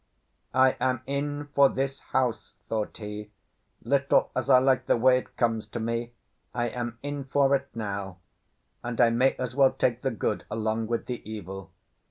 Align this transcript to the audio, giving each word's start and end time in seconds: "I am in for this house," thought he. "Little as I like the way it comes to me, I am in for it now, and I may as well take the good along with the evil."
"I 0.55 0.77
am 0.79 1.03
in 1.05 1.49
for 1.53 1.69
this 1.69 1.99
house," 1.99 2.55
thought 2.67 2.97
he. 2.97 3.29
"Little 3.83 4.31
as 4.35 4.49
I 4.49 4.57
like 4.57 4.87
the 4.87 4.97
way 4.97 5.19
it 5.19 5.37
comes 5.37 5.67
to 5.67 5.79
me, 5.79 6.13
I 6.55 6.69
am 6.69 6.97
in 7.03 7.25
for 7.25 7.55
it 7.55 7.67
now, 7.75 8.17
and 8.83 8.99
I 8.99 9.11
may 9.11 9.35
as 9.35 9.55
well 9.55 9.71
take 9.73 10.01
the 10.01 10.09
good 10.09 10.43
along 10.49 10.87
with 10.87 11.05
the 11.05 11.21
evil." 11.29 11.69